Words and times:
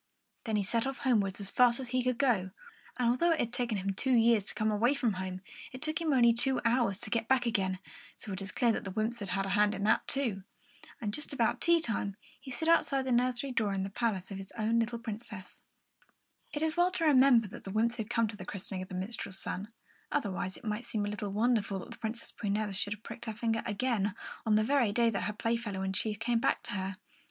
Then 0.45 0.55
off 0.55 0.61
he 0.61 0.63
set 0.63 0.83
homewards 0.85 1.39
as 1.39 1.51
fast 1.51 1.79
as 1.79 1.89
he 1.89 2.03
could 2.03 2.17
go; 2.17 2.49
and 2.97 3.09
although 3.11 3.33
it 3.33 3.39
had 3.39 3.53
taken 3.53 3.77
him 3.77 3.93
two 3.93 4.13
years 4.15 4.43
to 4.45 4.55
come 4.55 4.71
away 4.71 4.95
from 4.95 5.13
home, 5.13 5.41
it 5.71 5.87
only 5.87 5.93
took 5.93 6.01
him 6.01 6.35
two 6.35 6.59
hours 6.65 6.99
to 7.01 7.11
get 7.11 7.27
back 7.27 7.45
again, 7.45 7.77
so 8.17 8.31
it 8.33 8.41
is 8.41 8.51
clear 8.51 8.71
that 8.71 8.83
the 8.83 8.89
wymps 8.89 9.05
must 9.21 9.29
have 9.29 9.45
had 9.45 9.45
a 9.45 9.49
hand 9.49 9.75
in 9.75 9.83
that, 9.83 10.07
too. 10.07 10.41
And 10.99 11.13
just 11.13 11.33
about 11.33 11.61
tea 11.61 11.79
time 11.79 12.15
he 12.39 12.49
stood 12.49 12.67
outside 12.67 13.05
the 13.05 13.11
nursery 13.11 13.51
door 13.51 13.71
in 13.73 13.83
the 13.83 13.91
palace 13.91 14.31
of 14.31 14.37
his 14.37 14.51
own 14.57 14.79
little 14.79 14.97
Princess. 14.97 15.61
It 16.51 16.63
is 16.63 16.75
well 16.75 16.89
to 16.93 17.05
remember 17.05 17.47
that 17.49 17.63
the 17.63 17.69
wymps 17.71 17.97
had 17.97 18.09
come 18.09 18.27
to 18.29 18.35
the 18.35 18.43
christening 18.43 18.81
of 18.81 18.87
the 18.89 18.95
minstrel's 18.95 19.37
son; 19.37 19.67
otherwise 20.11 20.57
it 20.57 20.65
might 20.65 20.85
seem 20.85 21.05
a 21.05 21.09
little 21.09 21.29
wonderful 21.29 21.77
that 21.77 21.91
the 21.91 21.97
Princess 21.99 22.31
Prunella 22.31 22.73
should 22.73 22.93
have 22.93 23.03
pricked 23.03 23.25
her 23.25 23.33
finger 23.33 23.61
again, 23.67 24.15
on 24.47 24.55
the 24.55 24.63
very 24.63 24.91
day 24.91 25.11
that 25.11 25.25
her 25.25 25.33
Playfellow 25.33 25.83
in 25.83 25.93
chief 25.93 26.17
came 26.17 26.39
back 26.39 26.63
to 26.63 26.73
her. 26.73 26.97